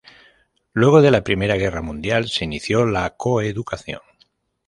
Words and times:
Luego 0.73 0.99
de 1.03 1.11
la 1.11 1.23
primera 1.23 1.57
Guerra 1.57 1.83
Mundial 1.83 2.27
se 2.27 2.43
inició 2.45 2.87
la 2.87 3.11
coeducación. 3.17 3.99